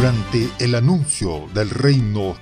Durante 0.00 0.48
el 0.60 0.74
anuncio 0.76 1.46
del 1.52 1.68
reino, 1.68 2.34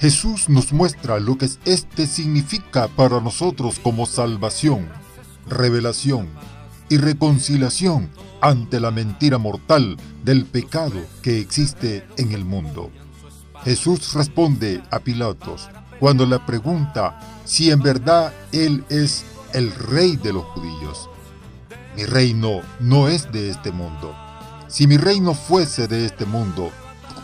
Jesús 0.00 0.48
nos 0.48 0.72
muestra 0.72 1.20
lo 1.20 1.38
que 1.38 1.48
este 1.64 2.08
significa 2.08 2.88
para 2.88 3.20
nosotros 3.20 3.78
como 3.78 4.04
salvación, 4.04 4.88
revelación 5.48 6.26
y 6.88 6.96
reconciliación 6.96 8.10
ante 8.40 8.80
la 8.80 8.90
mentira 8.90 9.38
mortal 9.38 9.96
del 10.24 10.44
pecado 10.44 11.00
que 11.22 11.38
existe 11.38 12.04
en 12.16 12.32
el 12.32 12.44
mundo. 12.44 12.90
Jesús 13.62 14.14
responde 14.14 14.82
a 14.90 14.98
Pilatos 14.98 15.70
cuando 16.00 16.26
le 16.26 16.40
pregunta 16.40 17.20
si 17.44 17.70
en 17.70 17.80
verdad 17.80 18.32
Él 18.50 18.84
es 18.88 19.24
el 19.52 19.70
rey 19.70 20.16
de 20.16 20.32
los 20.32 20.46
judíos. 20.46 21.08
Mi 21.94 22.06
reino 22.06 22.62
no 22.80 23.06
es 23.06 23.30
de 23.30 23.50
este 23.50 23.70
mundo. 23.70 24.16
Si 24.66 24.88
mi 24.88 24.96
reino 24.96 25.32
fuese 25.32 25.86
de 25.86 26.04
este 26.04 26.26
mundo, 26.26 26.72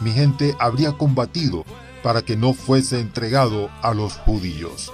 mi 0.00 0.12
gente 0.12 0.54
habría 0.58 0.92
combatido 0.92 1.64
para 2.02 2.22
que 2.22 2.36
no 2.36 2.52
fuese 2.52 3.00
entregado 3.00 3.70
a 3.82 3.94
los 3.94 4.14
judíos. 4.14 4.92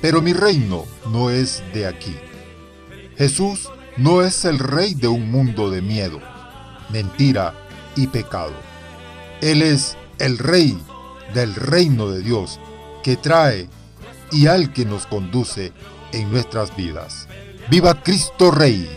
Pero 0.00 0.22
mi 0.22 0.32
reino 0.32 0.84
no 1.10 1.30
es 1.30 1.62
de 1.74 1.86
aquí. 1.86 2.14
Jesús 3.16 3.68
no 3.96 4.22
es 4.22 4.44
el 4.44 4.58
rey 4.58 4.94
de 4.94 5.08
un 5.08 5.30
mundo 5.30 5.70
de 5.70 5.82
miedo, 5.82 6.20
mentira 6.90 7.54
y 7.96 8.06
pecado. 8.06 8.52
Él 9.40 9.62
es 9.62 9.96
el 10.18 10.38
rey 10.38 10.78
del 11.34 11.54
reino 11.54 12.08
de 12.10 12.22
Dios 12.22 12.60
que 13.02 13.16
trae 13.16 13.68
y 14.30 14.46
al 14.46 14.72
que 14.72 14.84
nos 14.84 15.06
conduce 15.06 15.72
en 16.12 16.30
nuestras 16.30 16.76
vidas. 16.76 17.28
¡Viva 17.70 18.02
Cristo 18.02 18.50
Rey! 18.50 18.88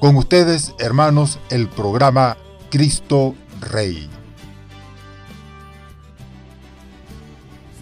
Con 0.00 0.16
ustedes, 0.16 0.74
hermanos, 0.78 1.38
el 1.50 1.68
programa 1.68 2.36
Cristo 2.70 3.34
Rey. 3.60 4.08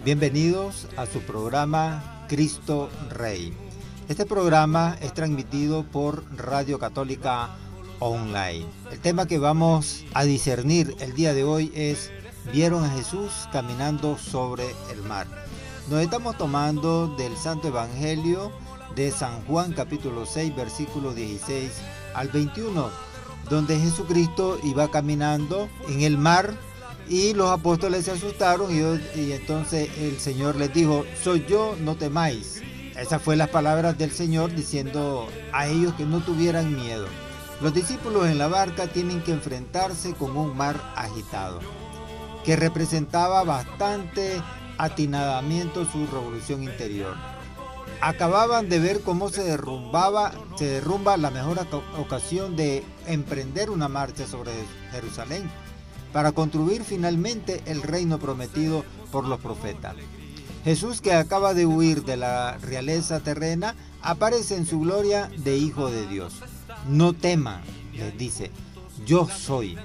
Bienvenidos 0.03 0.87
a 0.97 1.05
su 1.05 1.21
programa 1.21 2.25
Cristo 2.27 2.89
Rey. 3.09 3.53
Este 4.09 4.25
programa 4.25 4.97
es 5.01 5.13
transmitido 5.13 5.83
por 5.83 6.23
Radio 6.35 6.79
Católica 6.79 7.49
Online. 7.99 8.65
El 8.91 8.99
tema 8.99 9.25
que 9.25 9.39
vamos 9.39 10.03
a 10.13 10.23
discernir 10.23 10.95
el 10.99 11.13
día 11.13 11.33
de 11.33 11.43
hoy 11.43 11.71
es 11.73 12.11
Vieron 12.51 12.83
a 12.83 12.89
Jesús 12.89 13.47
caminando 13.51 14.17
sobre 14.17 14.65
el 14.91 15.01
mar. 15.03 15.27
Nos 15.89 16.01
estamos 16.01 16.37
tomando 16.37 17.07
del 17.15 17.35
Santo 17.37 17.69
Evangelio 17.69 18.51
de 18.95 19.11
San 19.11 19.41
Juan 19.45 19.73
capítulo 19.73 20.25
6 20.25 20.55
versículo 20.55 21.13
16 21.13 21.71
al 22.15 22.27
21, 22.29 22.89
donde 23.49 23.79
Jesucristo 23.79 24.59
iba 24.63 24.91
caminando 24.91 25.69
en 25.87 26.01
el 26.01 26.17
mar 26.17 26.53
y 27.09 27.33
los 27.33 27.49
apóstoles 27.49 28.05
se 28.05 28.11
asustaron 28.11 28.69
y, 28.71 29.31
entonces 29.31 29.89
el 29.97 30.19
Señor 30.19 30.55
les 30.55 30.71
dijo, 30.73 31.05
soy 31.21 31.45
yo, 31.49 31.75
no 31.79 31.95
temáis. 31.95 32.61
Esas 32.95 33.21
fue 33.21 33.35
las 33.35 33.49
palabras 33.49 33.97
del 33.97 34.11
Señor 34.11 34.53
diciendo 34.53 35.27
a 35.51 35.67
ellos 35.67 35.93
que 35.95 36.05
no 36.05 36.19
tuvieran 36.19 36.75
miedo. 36.75 37.07
Los 37.61 37.73
discípulos 37.73 38.27
en 38.27 38.37
la 38.37 38.47
barca 38.47 38.87
tienen 38.87 39.21
que 39.21 39.31
enfrentarse 39.31 40.13
con 40.13 40.37
un 40.37 40.55
mar 40.55 40.75
agitado, 40.95 41.59
que 42.45 42.55
representaba 42.55 43.43
bastante 43.43 44.41
atinadamiento 44.77 45.85
su 45.85 46.05
revolución 46.07 46.63
interior. 46.63 47.15
Acababan 48.01 48.69
de 48.69 48.79
ver 48.79 49.01
cómo 49.01 49.29
se 49.29 49.43
derrumbaba, 49.43 50.31
se 50.57 50.65
derrumba 50.65 51.17
la 51.17 51.31
mejor 51.31 51.59
ocasión 51.97 52.55
de 52.55 52.83
emprender 53.07 53.69
una 53.69 53.87
marcha 53.87 54.25
sobre 54.25 54.51
Jerusalén 54.91 55.49
para 56.13 56.31
construir 56.31 56.83
finalmente 56.83 57.61
el 57.65 57.81
reino 57.81 58.19
prometido 58.19 58.85
por 59.11 59.25
los 59.25 59.39
profetas. 59.39 59.95
Jesús 60.63 61.01
que 61.01 61.13
acaba 61.13 61.53
de 61.53 61.65
huir 61.65 62.03
de 62.03 62.17
la 62.17 62.57
realeza 62.57 63.19
terrena 63.21 63.75
aparece 64.01 64.55
en 64.55 64.65
su 64.65 64.79
gloria 64.79 65.29
de 65.37 65.57
Hijo 65.57 65.89
de 65.89 66.07
Dios. 66.07 66.41
No 66.87 67.13
teman, 67.13 67.61
les 67.93 68.17
dice, 68.17 68.51
yo 69.05 69.27
soy. 69.27 69.77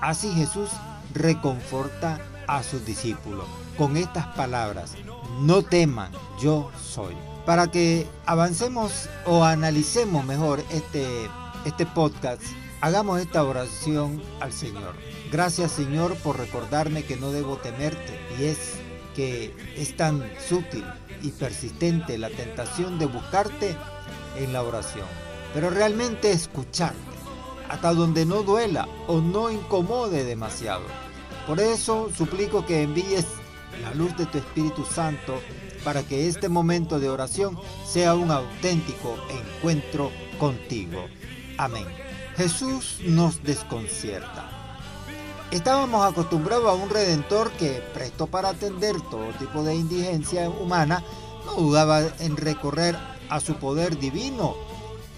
Así 0.00 0.30
Jesús 0.32 0.70
reconforta 1.14 2.20
a 2.46 2.62
sus 2.62 2.84
discípulos 2.84 3.46
con 3.76 3.96
estas 3.96 4.26
palabras, 4.36 4.94
no 5.40 5.62
teman, 5.62 6.12
yo 6.40 6.70
soy. 6.82 7.14
Para 7.44 7.70
que 7.70 8.06
avancemos 8.26 9.08
o 9.24 9.44
analicemos 9.44 10.24
mejor 10.24 10.62
este, 10.70 11.06
este 11.64 11.86
podcast, 11.86 12.42
hagamos 12.80 13.20
esta 13.20 13.44
oración 13.44 14.22
al 14.40 14.52
Señor. 14.52 14.94
Gracias 15.30 15.72
Señor 15.72 16.16
por 16.16 16.38
recordarme 16.38 17.04
que 17.04 17.16
no 17.16 17.30
debo 17.30 17.56
temerte 17.56 18.18
y 18.38 18.44
es 18.44 18.74
que 19.14 19.54
es 19.76 19.96
tan 19.96 20.22
sutil 20.46 20.84
y 21.22 21.30
persistente 21.30 22.18
la 22.18 22.30
tentación 22.30 22.98
de 22.98 23.06
buscarte 23.06 23.76
en 24.36 24.52
la 24.52 24.62
oración, 24.62 25.06
pero 25.54 25.70
realmente 25.70 26.30
escucharte, 26.30 26.98
hasta 27.68 27.94
donde 27.94 28.26
no 28.26 28.42
duela 28.42 28.86
o 29.06 29.20
no 29.20 29.50
incomode 29.50 30.24
demasiado. 30.24 30.82
Por 31.46 31.60
eso 31.60 32.10
suplico 32.16 32.66
que 32.66 32.82
envíes 32.82 33.26
la 33.82 33.94
luz 33.94 34.16
de 34.16 34.26
tu 34.26 34.38
Espíritu 34.38 34.84
Santo 34.84 35.40
para 35.84 36.02
que 36.02 36.28
este 36.28 36.48
momento 36.48 36.98
de 36.98 37.08
oración 37.08 37.58
sea 37.84 38.14
un 38.14 38.30
auténtico 38.30 39.16
encuentro 39.30 40.10
contigo. 40.38 41.06
Amén. 41.58 41.86
Jesús 42.36 42.98
nos 43.04 43.42
desconcierta. 43.42 44.50
Estábamos 45.50 46.04
acostumbrados 46.04 46.68
a 46.68 46.74
un 46.74 46.90
redentor 46.90 47.52
que, 47.52 47.82
presto 47.94 48.26
para 48.26 48.48
atender 48.48 49.00
todo 49.10 49.28
tipo 49.38 49.62
de 49.62 49.76
indigencia 49.76 50.50
humana, 50.50 51.04
no 51.44 51.54
dudaba 51.54 52.02
en 52.18 52.36
recorrer 52.36 52.96
a 53.28 53.40
su 53.40 53.54
poder 53.54 53.96
divino. 53.98 54.56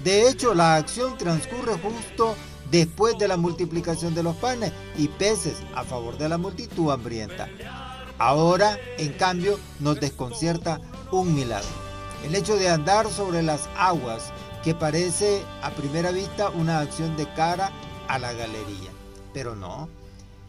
De 0.05 0.29
hecho, 0.29 0.55
la 0.55 0.77
acción 0.77 1.17
transcurre 1.17 1.79
justo 1.79 2.37
después 2.71 3.17
de 3.19 3.27
la 3.27 3.37
multiplicación 3.37 4.15
de 4.15 4.23
los 4.23 4.37
panes 4.37 4.73
y 4.97 5.09
peces 5.09 5.57
a 5.75 5.83
favor 5.83 6.19
de 6.19 6.29
la 6.29 6.39
multitud 6.39 6.91
hambrienta. 6.91 7.49
Ahora, 8.19 8.79
en 8.99 9.13
cambio, 9.13 9.59
nos 9.79 10.01
desconcierta 10.01 10.81
un 11.13 11.35
milagro. 11.35 11.69
El 12.25 12.35
hecho 12.35 12.57
de 12.57 12.69
andar 12.69 13.09
sobre 13.09 13.43
las 13.43 13.69
aguas, 13.77 14.33
que 14.65 14.75
parece 14.75 15.43
a 15.63 15.71
primera 15.71 16.11
vista 16.11 16.51
una 16.51 16.81
acción 16.81 17.17
de 17.17 17.33
cara 17.35 17.71
a 18.09 18.19
la 18.19 18.33
galería. 18.33 18.91
Pero 19.33 19.55
no, 19.55 19.89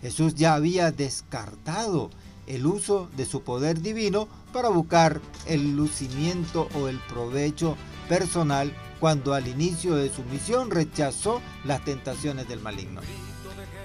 Jesús 0.02 0.34
ya 0.34 0.56
había 0.56 0.92
descartado 0.92 2.10
el 2.48 2.66
uso 2.66 3.08
de 3.16 3.26
su 3.26 3.44
poder 3.44 3.82
divino 3.82 4.28
para 4.52 4.70
buscar 4.70 5.22
el 5.46 5.76
lucimiento 5.76 6.68
o 6.74 6.88
el 6.88 6.98
provecho 7.02 7.78
personal 8.08 8.74
cuando 9.00 9.36
al 9.36 9.48
inicio 9.48 9.96
de 9.96 10.10
su 10.10 10.24
misión 10.24 10.72
rechazó 10.72 11.42
las 11.64 11.86
tentaciones 11.86 12.48
del 12.48 12.60
maligno. 12.60 13.02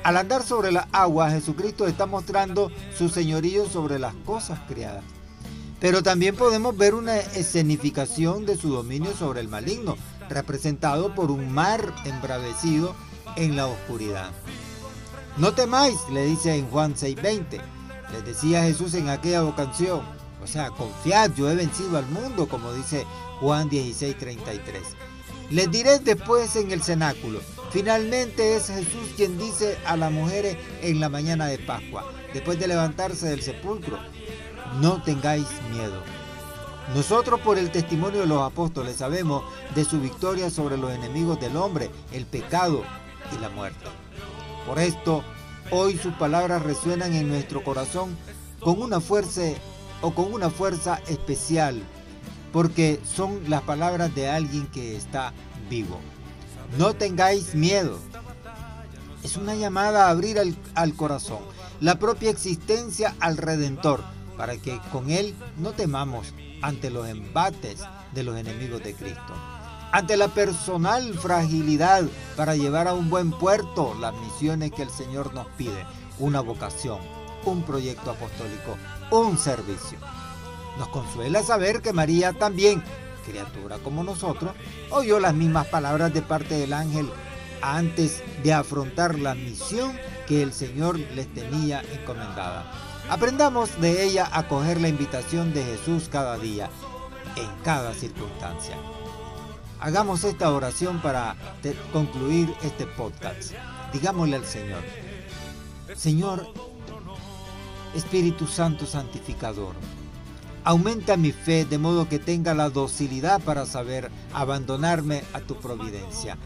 Al 0.04 0.18
andar 0.18 0.42
sobre 0.42 0.70
la 0.70 0.86
agua, 0.92 1.30
Jesucristo 1.30 1.86
está 1.86 2.04
mostrando 2.04 2.70
su 2.94 3.08
señorío 3.08 3.66
sobre 3.66 3.98
las 3.98 4.14
cosas 4.26 4.60
creadas. 4.68 5.02
Pero 5.80 6.02
también 6.02 6.36
podemos 6.36 6.76
ver 6.76 6.94
una 6.94 7.16
escenificación 7.16 8.44
de 8.44 8.58
su 8.58 8.68
dominio 8.68 9.14
sobre 9.14 9.40
el 9.40 9.48
maligno, 9.48 9.96
representado 10.28 11.14
por 11.14 11.30
un 11.30 11.50
mar 11.50 11.94
embravecido 12.04 12.94
en 13.36 13.56
la 13.56 13.66
oscuridad. 13.66 14.30
No 15.38 15.54
temáis, 15.54 15.96
le 16.12 16.26
dice 16.26 16.54
en 16.54 16.68
Juan 16.68 16.94
6:20. 16.94 17.62
Les 18.12 18.24
decía 18.26 18.62
Jesús 18.62 18.92
en 18.92 19.08
aquella 19.08 19.42
ocasión. 19.42 20.02
O 20.42 20.46
sea, 20.46 20.68
confiad, 20.68 21.32
yo 21.34 21.50
he 21.50 21.54
vencido 21.54 21.96
al 21.96 22.06
mundo, 22.06 22.46
como 22.46 22.74
dice 22.74 23.06
Juan 23.40 23.70
16:33. 23.70 24.82
Les 25.50 25.70
diré 25.70 25.98
después 25.98 26.56
en 26.56 26.72
el 26.72 26.82
cenáculo. 26.82 27.40
Finalmente 27.74 28.54
es 28.54 28.68
Jesús 28.68 29.14
quien 29.16 29.36
dice 29.36 29.76
a 29.84 29.96
las 29.96 30.12
mujeres 30.12 30.56
en 30.80 31.00
la 31.00 31.08
mañana 31.08 31.46
de 31.46 31.58
Pascua, 31.58 32.04
después 32.32 32.56
de 32.60 32.68
levantarse 32.68 33.26
del 33.26 33.42
sepulcro, 33.42 33.98
no 34.80 35.02
tengáis 35.02 35.48
miedo. 35.72 36.00
Nosotros 36.94 37.40
por 37.40 37.58
el 37.58 37.72
testimonio 37.72 38.20
de 38.20 38.28
los 38.28 38.42
apóstoles 38.42 38.94
sabemos 38.94 39.42
de 39.74 39.84
su 39.84 40.00
victoria 40.00 40.50
sobre 40.50 40.76
los 40.76 40.92
enemigos 40.92 41.40
del 41.40 41.56
hombre, 41.56 41.90
el 42.12 42.26
pecado 42.26 42.84
y 43.36 43.40
la 43.40 43.48
muerte. 43.48 43.86
Por 44.68 44.78
esto, 44.78 45.24
hoy 45.72 45.98
sus 45.98 46.14
palabras 46.14 46.62
resuenan 46.62 47.12
en 47.12 47.28
nuestro 47.28 47.64
corazón 47.64 48.16
con 48.60 48.80
una 48.80 49.00
fuerza 49.00 49.42
o 50.00 50.14
con 50.14 50.32
una 50.32 50.48
fuerza 50.48 51.00
especial, 51.08 51.82
porque 52.52 53.00
son 53.04 53.40
las 53.50 53.62
palabras 53.62 54.14
de 54.14 54.28
alguien 54.28 54.68
que 54.68 54.94
está 54.94 55.32
vivo. 55.68 55.98
No 56.78 56.94
tengáis 56.94 57.54
miedo. 57.54 57.98
Es 59.22 59.36
una 59.36 59.54
llamada 59.54 60.06
a 60.06 60.10
abrir 60.10 60.38
al, 60.74 60.94
corazón, 60.94 61.38
la 61.80 61.98
propia 61.98 62.30
existencia 62.30 63.14
al 63.20 63.36
Redentor, 63.36 64.02
para 64.36 64.56
que 64.56 64.78
con 64.92 65.10
Él 65.10 65.34
no 65.56 65.72
temamos 65.72 66.34
ante 66.60 66.90
los 66.90 67.08
embates 67.08 67.80
de 68.12 68.22
los 68.22 68.36
enemigos 68.36 68.82
de 68.82 68.94
Cristo. 68.94 69.34
ante 69.92 70.16
la 70.16 70.26
personal 70.26 71.14
fragilidad 71.14 72.02
para 72.36 72.56
llevar 72.56 72.88
a 72.88 72.94
un 72.94 73.08
buen 73.08 73.30
puerto 73.30 73.94
las 74.00 74.12
misiones 74.14 74.72
que 74.72 74.82
el 74.82 74.90
Señor 74.90 75.32
nos 75.34 75.46
pide, 75.56 75.86
una 76.18 76.40
vocación, 76.40 76.98
un 77.44 77.62
proyecto 77.62 78.10
apostólico, 78.10 78.76
un 79.12 79.38
servicio. 79.38 79.98
Nos 80.78 80.88
consuela 80.88 81.42
saber 81.44 81.80
que 81.80 81.92
María 81.92 82.32
también, 82.32 82.82
criatura 83.26 83.78
como 83.78 84.04
nosotros, 84.04 84.52
oyó 84.90 85.20
las 85.20 85.34
mismas 85.34 85.66
palabras 85.66 86.12
de 86.12 86.22
parte 86.22 86.54
del 86.54 86.72
ángel 86.72 87.10
antes 87.62 88.22
de 88.42 88.52
afrontar 88.52 89.18
la 89.18 89.34
misión 89.34 89.98
que 90.26 90.42
el 90.42 90.52
Señor 90.52 90.98
les 90.98 91.32
tenía 91.32 91.82
encomendada. 91.92 92.70
Aprendamos 93.08 93.80
de 93.80 94.04
ella 94.04 94.28
a 94.32 94.48
coger 94.48 94.80
la 94.80 94.88
invitación 94.88 95.52
de 95.52 95.64
Jesús 95.64 96.08
cada 96.10 96.38
día, 96.38 96.70
en 97.36 97.48
cada 97.62 97.92
circunstancia. 97.94 98.76
Hagamos 99.80 100.24
esta 100.24 100.50
oración 100.50 101.00
para 101.02 101.36
concluir 101.92 102.54
este 102.62 102.86
podcast. 102.86 103.52
Digámosle 103.92 104.36
al 104.36 104.44
Señor, 104.46 104.82
Señor, 105.94 106.46
Espíritu 107.94 108.46
Santo 108.46 108.86
Santificador, 108.86 109.74
aumenta 110.64 111.16
mi 111.16 111.30
fe 111.30 111.64
de 111.64 111.78
modo 111.78 112.08
que 112.08 112.18
tenga 112.18 112.54
la 112.54 112.70
docilidad 112.70 113.40
para 113.40 113.66
saber 113.66 114.10
abandonarme 114.32 115.22
a 115.34 115.40
tu 115.40 115.56
providencia, 115.56 116.38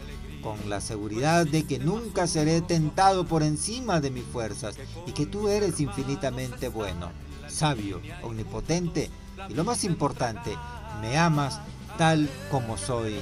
con 0.43 0.69
la 0.69 0.81
seguridad 0.81 1.45
de 1.45 1.63
que 1.63 1.79
nunca 1.79 2.27
seré 2.27 2.61
tentado 2.61 3.25
por 3.25 3.43
encima 3.43 3.99
de 3.99 4.11
mis 4.11 4.25
fuerzas 4.25 4.75
y 5.07 5.13
que 5.13 5.25
tú 5.25 5.47
eres 5.47 5.79
infinitamente 5.79 6.67
bueno, 6.69 7.11
sabio, 7.47 8.01
omnipotente 8.21 9.09
y 9.49 9.53
lo 9.53 9.63
más 9.63 9.83
importante, 9.83 10.55
me 11.01 11.17
amas 11.17 11.59
tal 11.97 12.29
como 12.51 12.77
soy. 12.77 13.15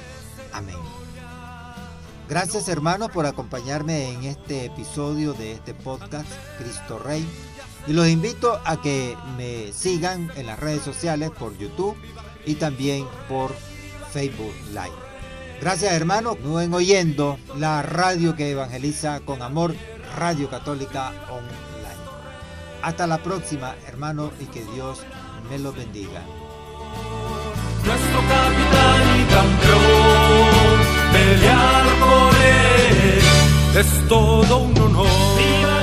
Amén. 0.51 0.75
Gracias 2.27 2.67
hermanos 2.67 3.09
por 3.11 3.25
acompañarme 3.25 4.11
en 4.11 4.23
este 4.23 4.65
episodio 4.65 5.33
de 5.33 5.53
este 5.53 5.73
podcast 5.73 6.29
Cristo 6.57 6.99
Rey. 6.99 7.25
Y 7.87 7.93
los 7.93 8.07
invito 8.07 8.59
a 8.65 8.81
que 8.81 9.15
me 9.37 9.71
sigan 9.71 10.31
en 10.35 10.47
las 10.47 10.59
redes 10.59 10.83
sociales 10.83 11.31
por 11.31 11.57
YouTube 11.57 11.95
y 12.45 12.55
también 12.55 13.05
por 13.29 13.55
Facebook 14.11 14.53
Live. 14.69 14.95
Gracias 15.61 15.93
hermanos, 15.93 16.35
continúen 16.35 16.73
oyendo 16.73 17.39
la 17.57 17.81
radio 17.81 18.35
que 18.35 18.51
evangeliza 18.51 19.21
con 19.21 19.41
amor, 19.41 19.75
Radio 20.17 20.49
Católica 20.49 21.13
Online. 21.29 21.47
Hasta 22.81 23.07
la 23.07 23.17
próxima 23.23 23.75
hermano 23.87 24.31
y 24.39 24.45
que 24.45 24.63
Dios 24.73 25.03
me 25.49 25.57
los 25.57 25.75
bendiga 25.75 26.21
nuestro 27.87 28.19
capitán 28.27 29.01
y 29.19 29.23
campeón. 29.33 30.77
Pelear 31.13 31.85
por 31.99 32.35
él 32.35 33.79
es 33.79 34.07
todo 34.07 34.57
un 34.57 34.79
honor. 34.79 35.76